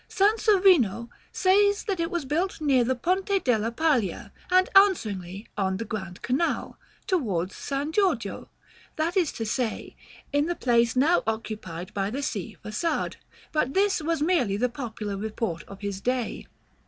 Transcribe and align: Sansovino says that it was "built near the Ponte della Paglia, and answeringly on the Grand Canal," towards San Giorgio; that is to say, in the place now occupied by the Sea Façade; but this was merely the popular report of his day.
Sansovino 0.09 1.09
says 1.31 1.83
that 1.83 1.99
it 1.99 2.09
was 2.09 2.25
"built 2.25 2.59
near 2.59 2.83
the 2.83 2.95
Ponte 2.95 3.43
della 3.45 3.71
Paglia, 3.71 4.31
and 4.49 4.67
answeringly 4.75 5.45
on 5.55 5.77
the 5.77 5.85
Grand 5.85 6.23
Canal," 6.23 6.79
towards 7.05 7.55
San 7.55 7.91
Giorgio; 7.91 8.49
that 8.95 9.15
is 9.15 9.31
to 9.33 9.45
say, 9.45 9.95
in 10.33 10.47
the 10.47 10.55
place 10.55 10.95
now 10.95 11.21
occupied 11.27 11.93
by 11.93 12.09
the 12.09 12.23
Sea 12.23 12.57
Façade; 12.65 13.17
but 13.51 13.75
this 13.75 14.01
was 14.01 14.23
merely 14.23 14.57
the 14.57 14.69
popular 14.69 15.17
report 15.17 15.61
of 15.67 15.81
his 15.81 16.01
day. 16.01 16.47